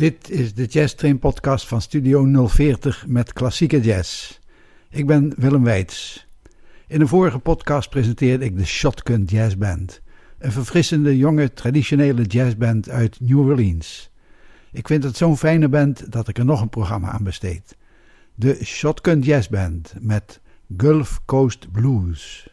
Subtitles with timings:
[0.00, 4.38] Dit is de Jazz Train podcast van Studio 040 met klassieke jazz.
[4.90, 6.26] Ik ben Willem Weits.
[6.86, 10.00] In een vorige podcast presenteerde ik de Shotgun Jazz Band,
[10.38, 14.10] een verfrissende jonge traditionele jazzband uit New Orleans.
[14.72, 17.76] Ik vind het zo'n fijne band dat ik er nog een programma aan besteed.
[18.34, 20.40] De Shotgun Jazz Band met
[20.76, 22.48] Gulf Coast Blues.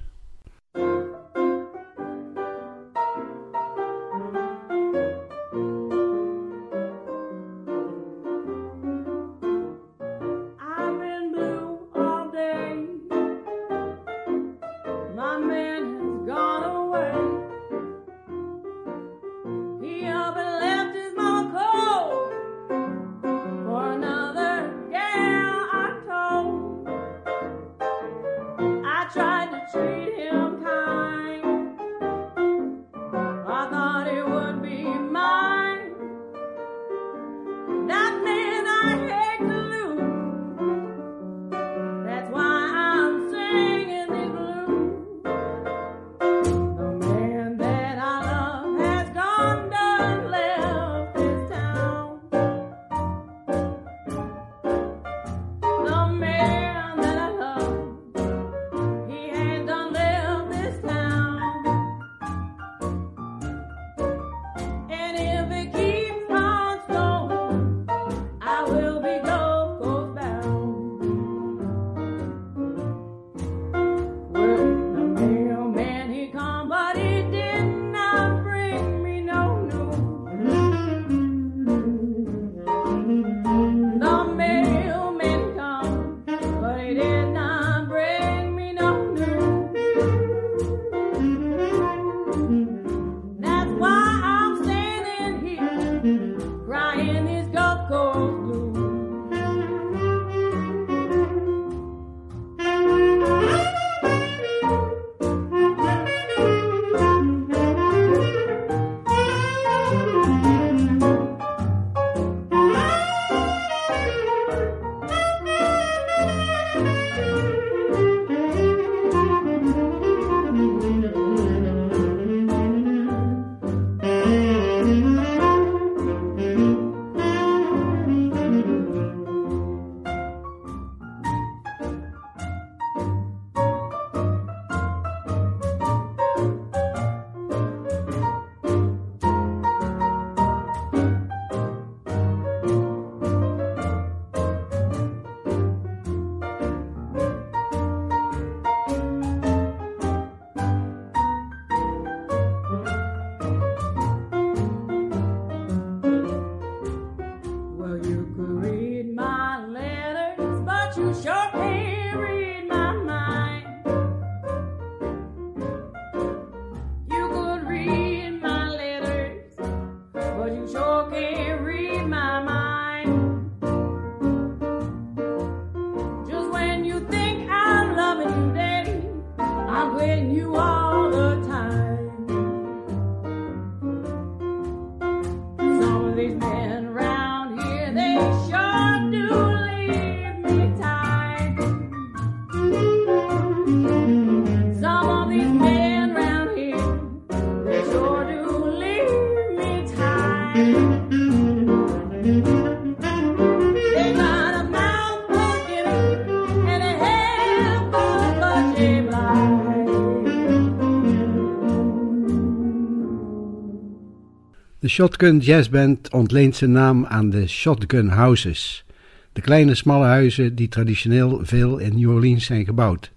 [214.88, 218.86] De Shotgun Jazzband ontleent zijn naam aan de Shotgun Houses,
[219.34, 223.12] de kleine smalle huizen die traditioneel veel in New Orleans zijn gebouwd.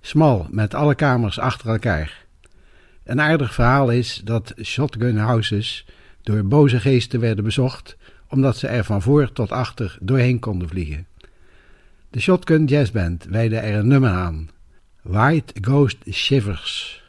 [0.00, 2.24] Smal, met alle kamers achter elkaar.
[3.04, 5.86] Een aardig verhaal is dat Shotgun Houses
[6.22, 7.96] door boze geesten werden bezocht,
[8.28, 11.06] omdat ze er van voor tot achter doorheen konden vliegen.
[12.10, 14.50] De Shotgun Jazzband wijde er een nummer aan:
[15.02, 17.02] White Ghost Shivers.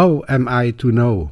[0.00, 1.30] How am I to know?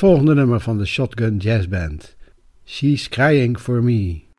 [0.00, 2.16] Volgende nummer van de Shotgun Jazz Band.
[2.64, 4.29] She's Crying for Me.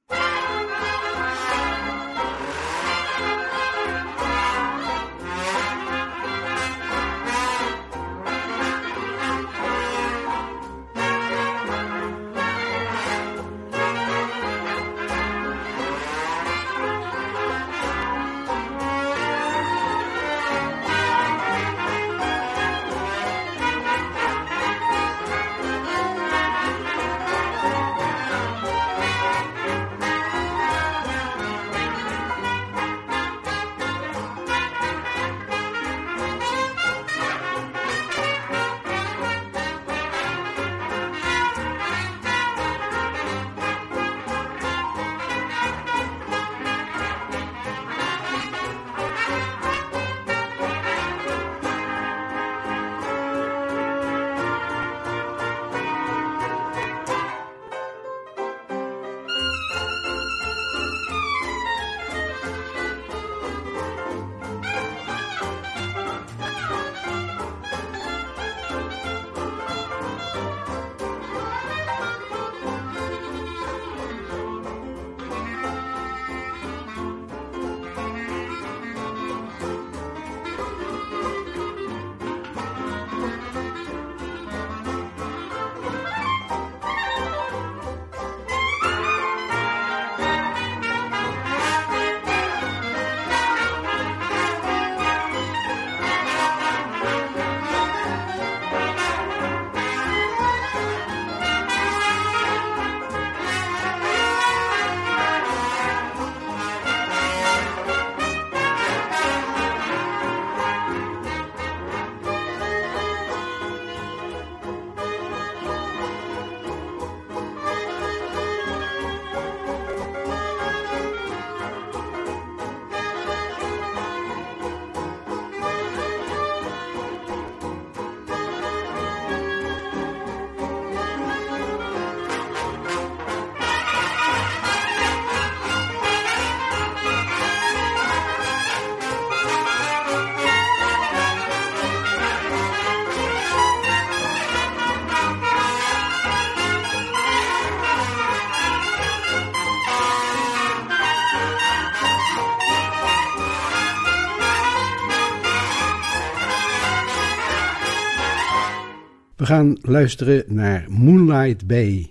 [159.42, 162.08] We gaan luisteren naar Moonlight Bay.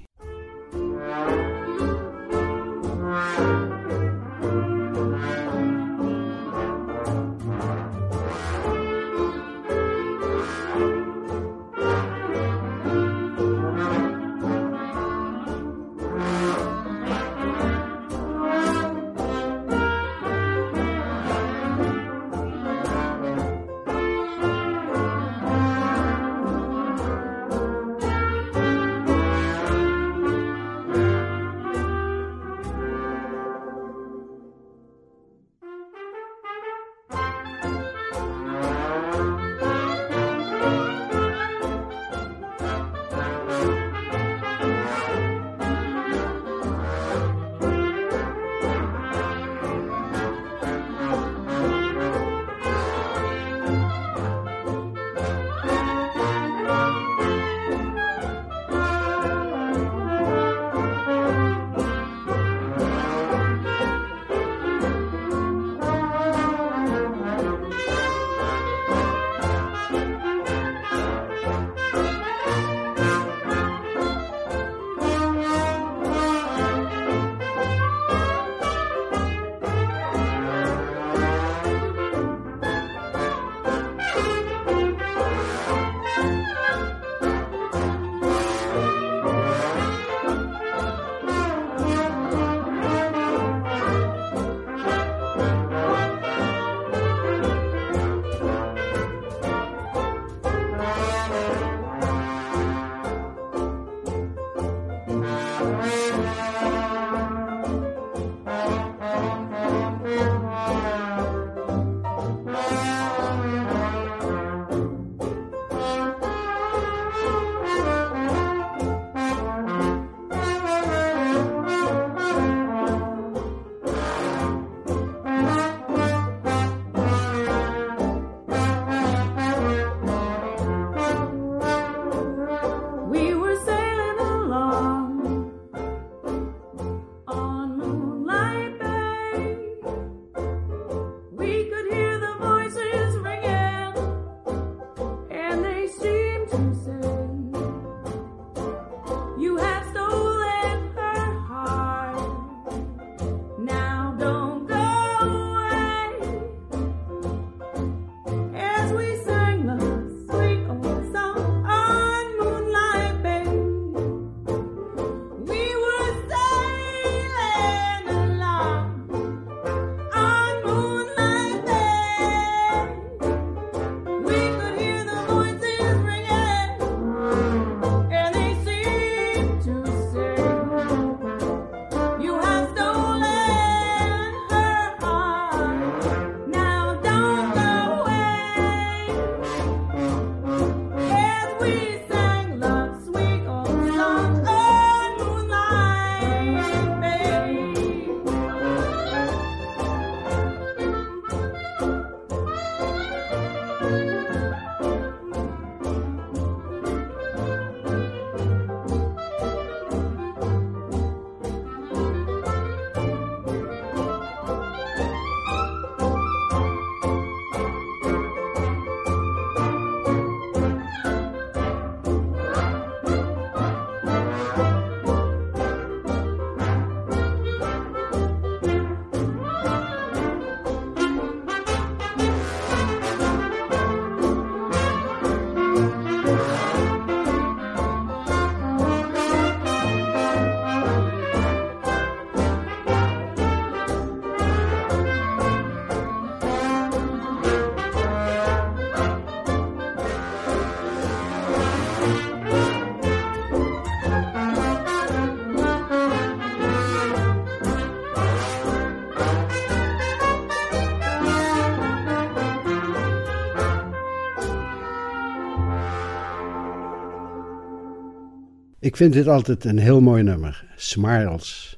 [268.91, 270.65] Ik vind dit altijd een heel mooi nummer.
[270.77, 271.70] Smiles.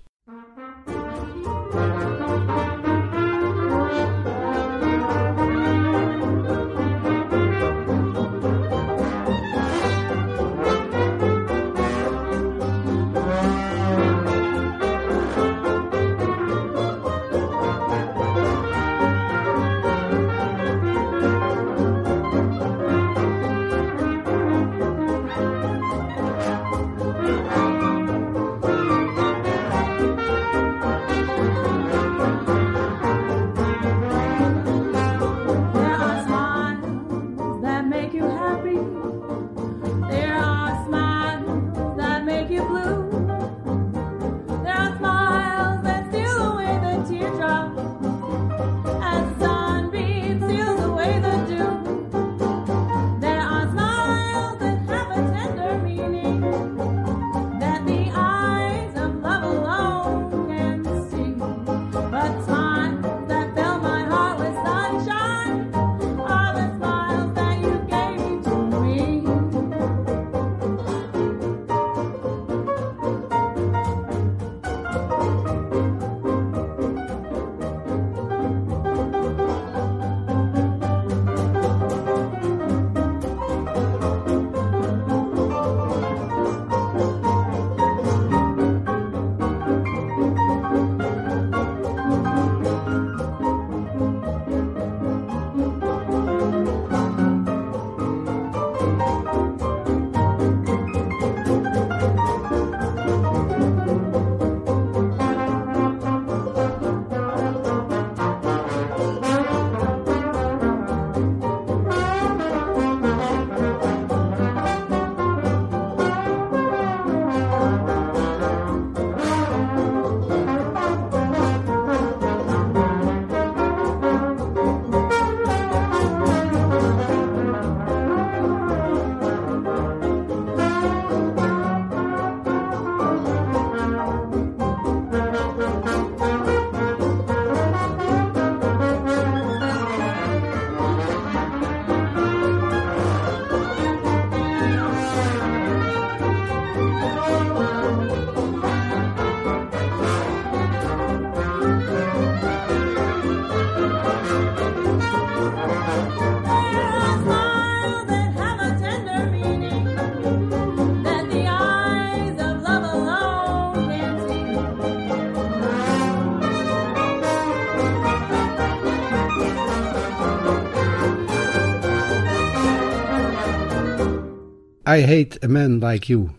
[174.92, 176.30] I Hate a Man Like You.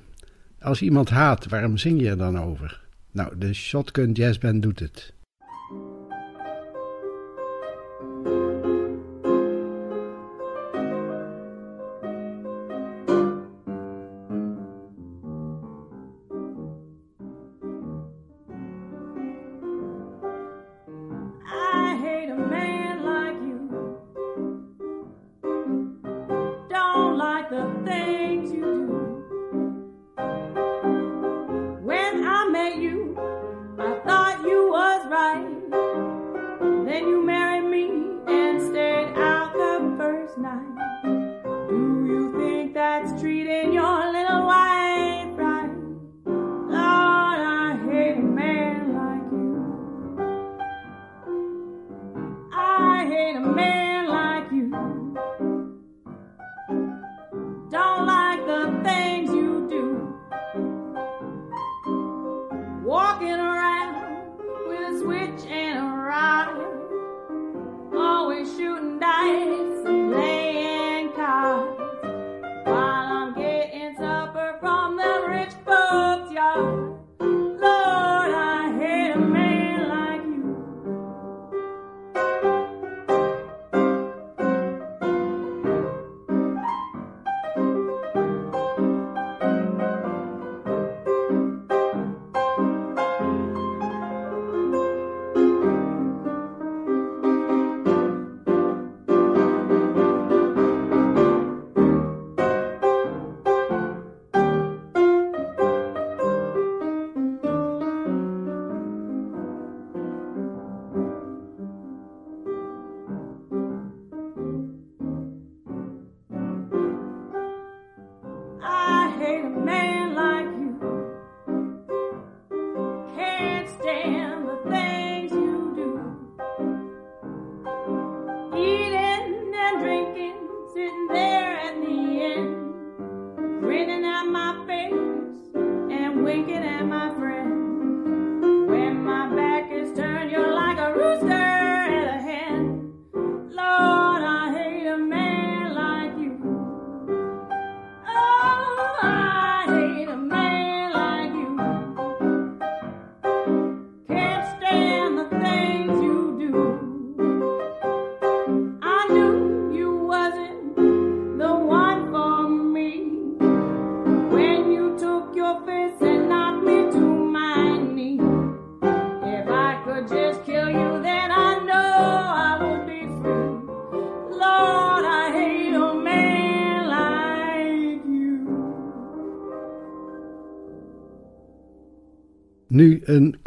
[0.60, 2.82] Als iemand haat, waarom zing je er dan over?
[3.12, 5.14] Nou, de Shotgun Jazz Band doet het.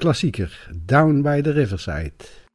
[0.07, 0.53] Klassieker,
[0.87, 2.46] Down by the Riverside.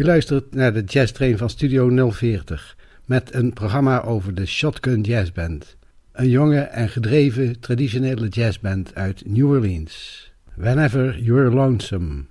[0.00, 5.00] U luistert naar de Jazz Train van Studio 040 met een programma over de Shotgun
[5.00, 5.76] Jazz Band.
[6.12, 10.32] Een jonge en gedreven traditionele jazzband uit New Orleans.
[10.54, 12.24] Whenever You're Lonesome.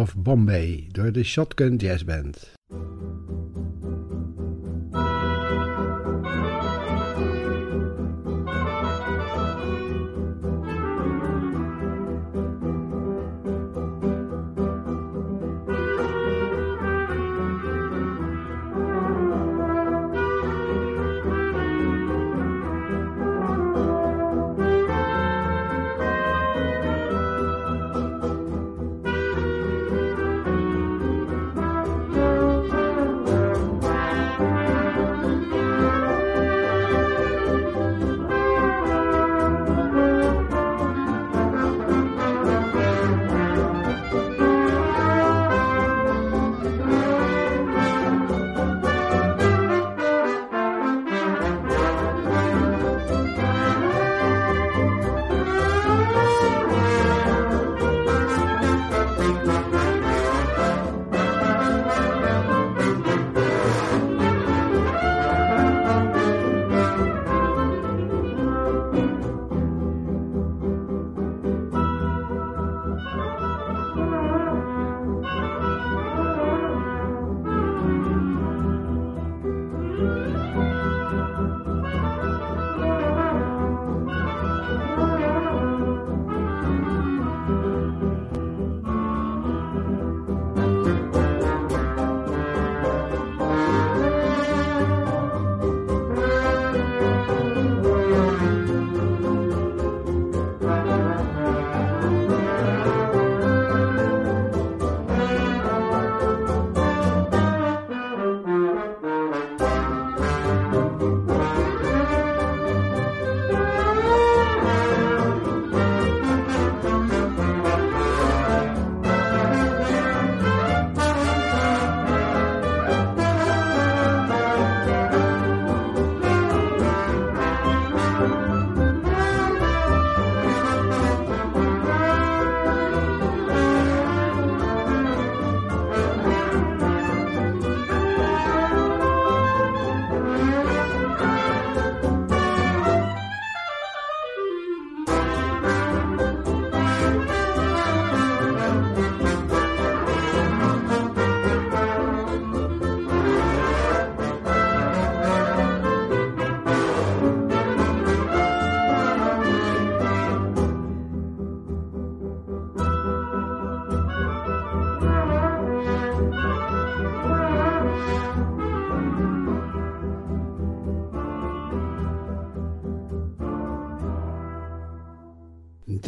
[0.00, 2.59] Of Bombay door de Shotgun Jazz Band.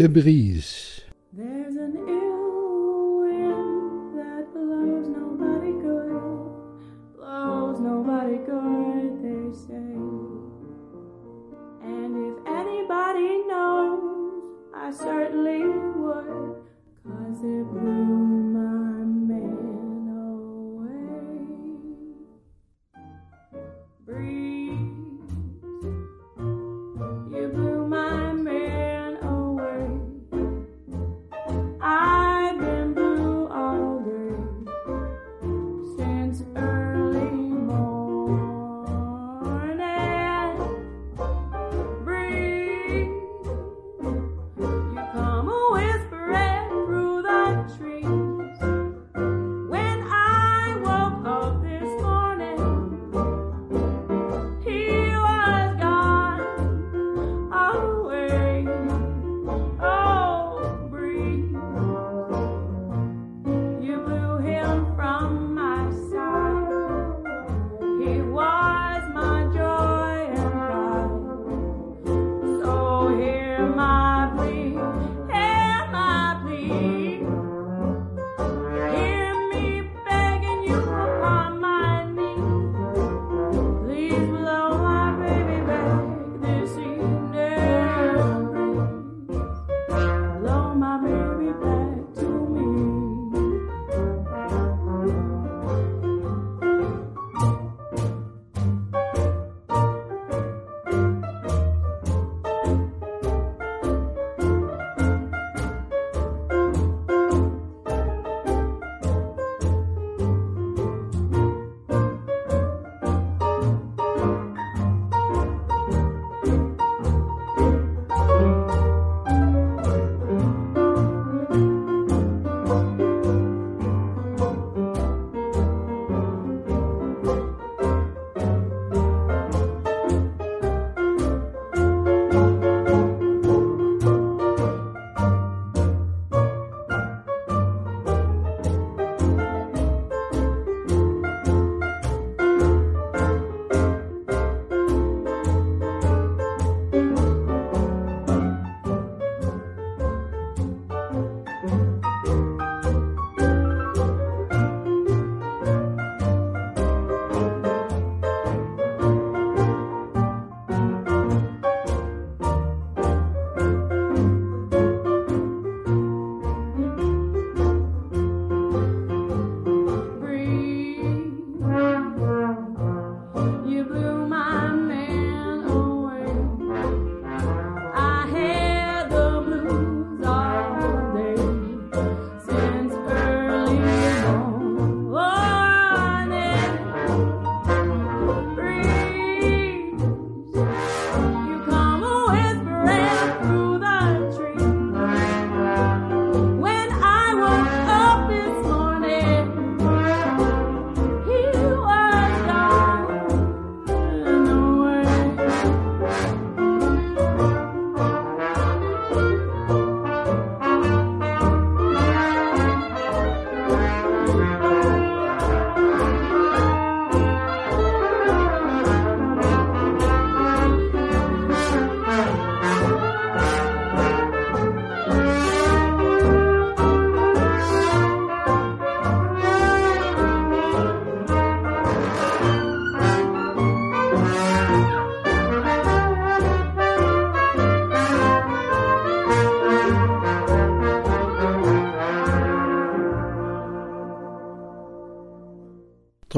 [0.02, 0.81] de brise.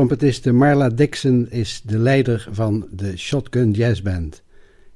[0.04, 4.42] Trompetiste Marla Dixon is de leider van de Shotgun Jazz Band.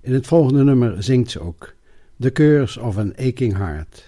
[0.00, 1.74] In het volgende nummer zingt ze ook:
[2.20, 4.04] The Curse of an Aching Heart.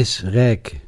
[0.00, 0.79] Miss Rijk.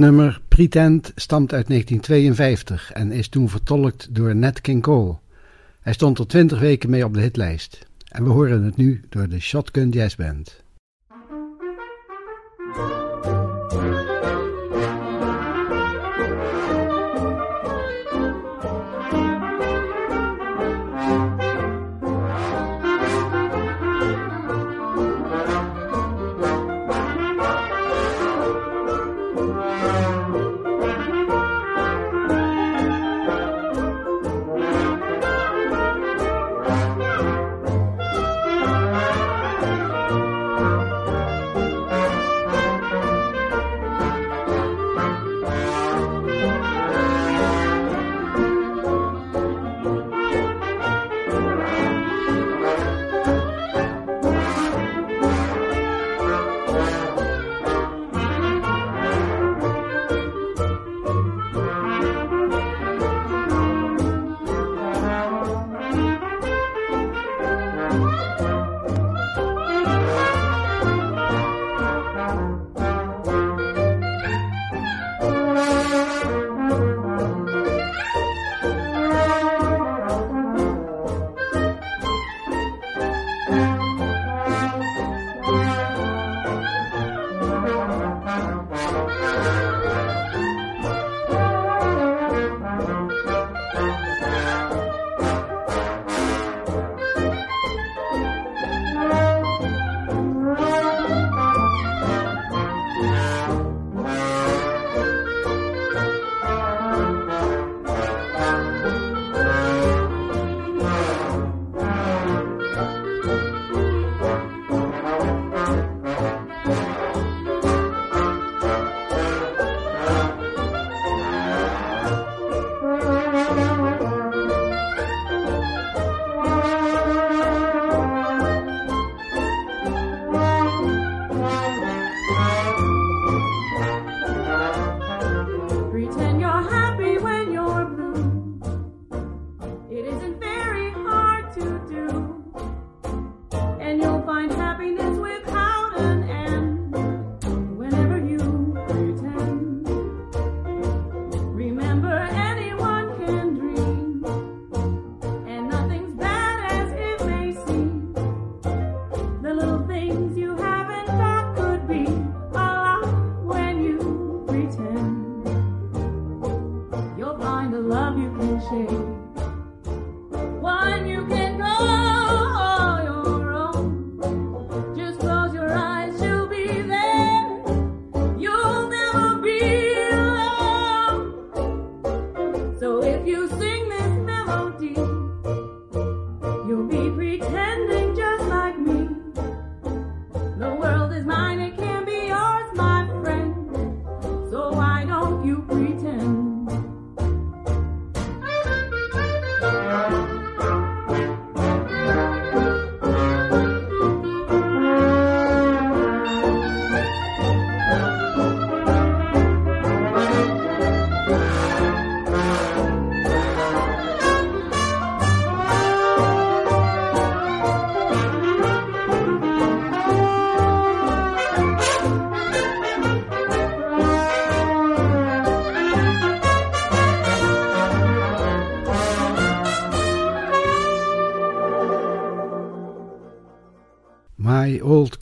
[0.00, 5.18] Nummer Pretend stamt uit 1952 en is toen vertolkt door Nat King Cole.
[5.80, 7.86] Hij stond er 20 weken mee op de hitlijst.
[8.08, 10.62] En we horen het nu door de Shotgun Jazz Band.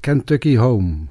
[0.09, 1.08] Kentucky Home.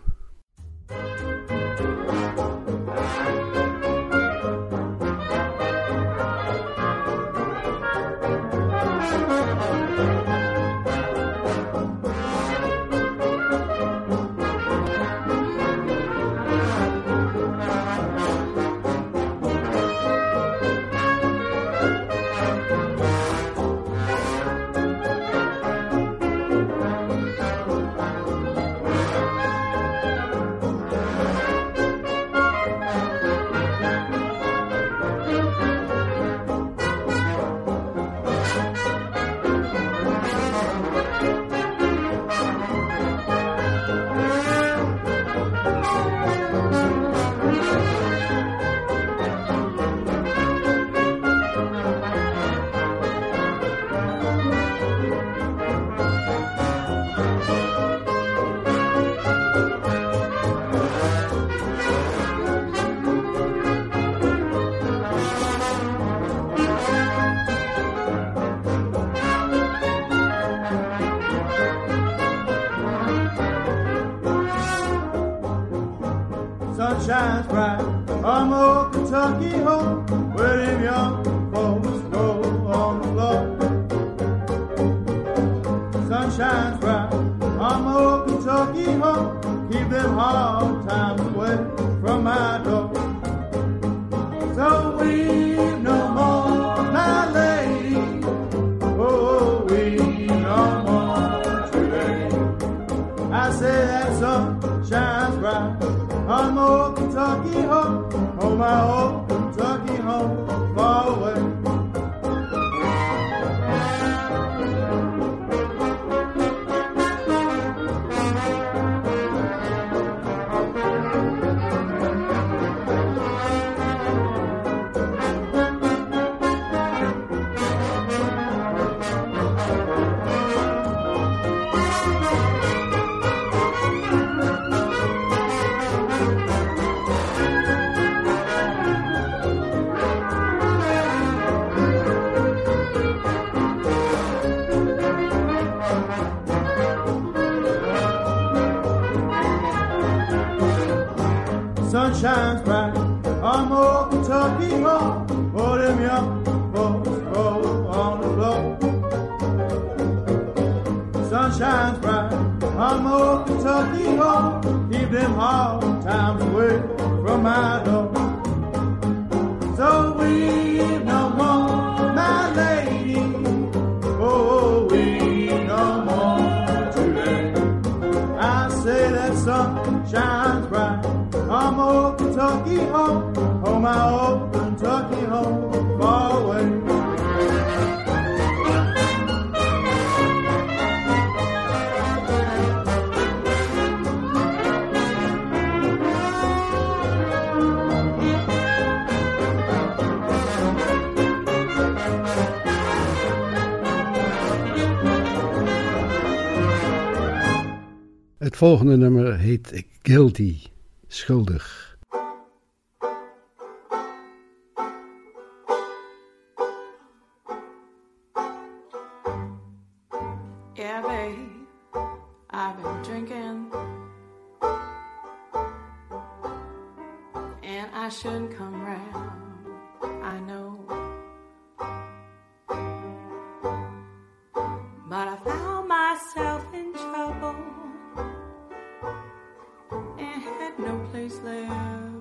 [211.28, 211.86] Schuldig.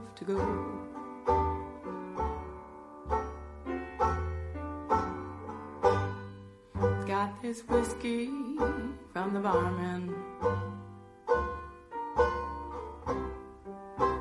[0.07, 0.37] have to go.
[7.07, 8.31] Got this whiskey
[9.13, 10.15] from the barman.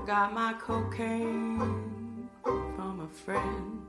[0.06, 3.82] Got my cocaine from a friend.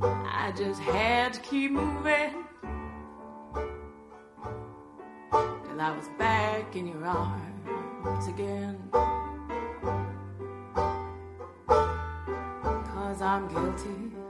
[0.00, 2.44] I just had to keep moving
[5.30, 8.78] till I was back in your arms once again.
[12.86, 14.27] Cause I'm guilty.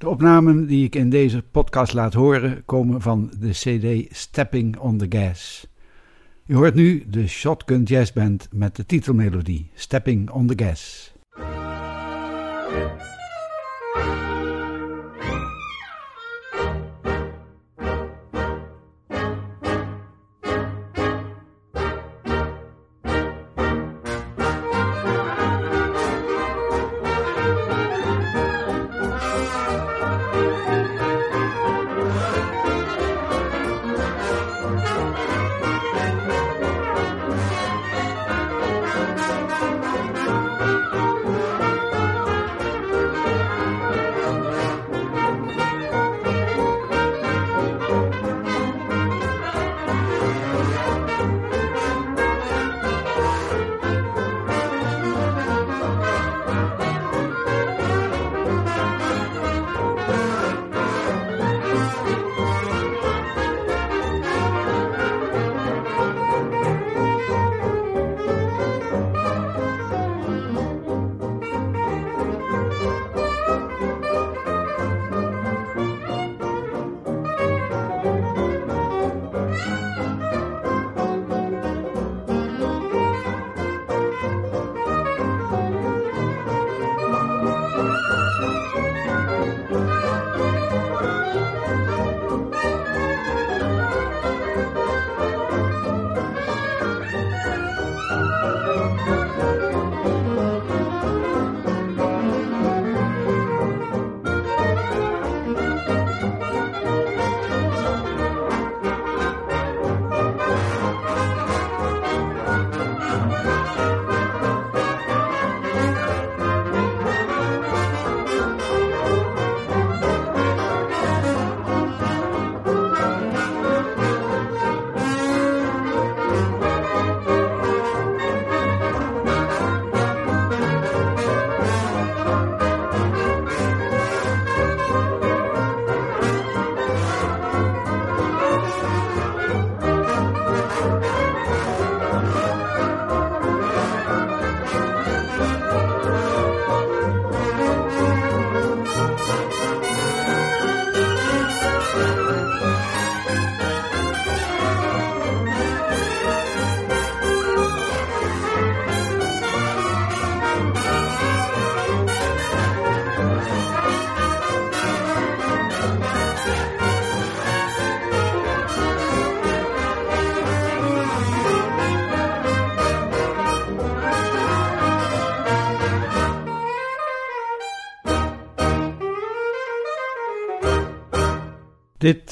[0.00, 4.98] De opnamen die ik in deze podcast laat horen komen van de CD Stepping on
[4.98, 5.66] the Gas.
[6.46, 11.12] U hoort nu de Shotgun Jazz Band met de titelmelodie Stepping on the Gas.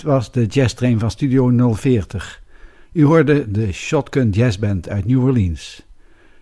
[0.03, 2.43] Was de jazztrain van Studio 040.
[2.93, 5.87] U hoorde de Shotgun Jazzband uit New Orleans.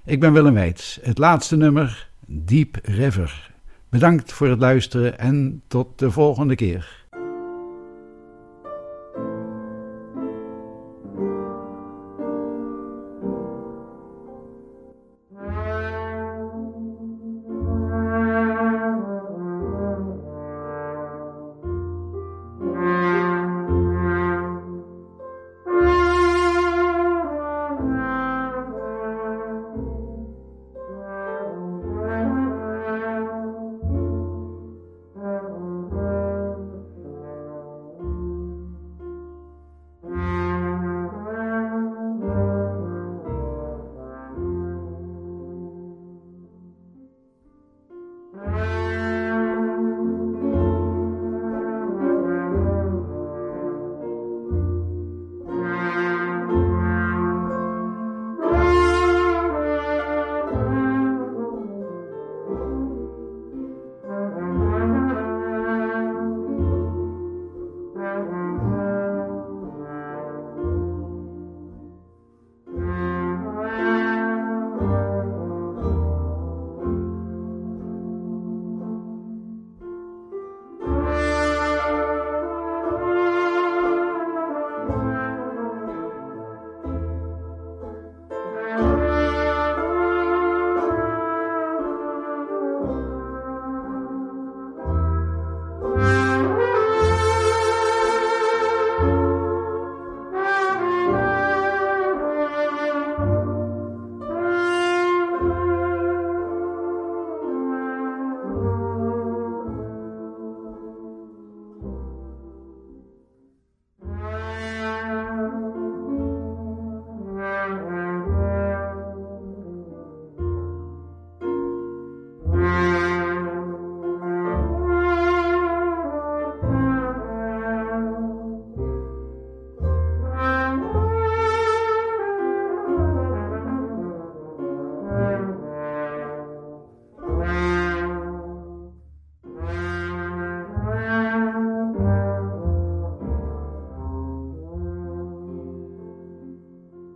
[0.04, 0.98] Ik ben Willem Weits.
[1.02, 3.50] Het laatste nummer, Deep River.
[3.88, 7.05] Bedankt voor het luisteren en tot de volgende keer.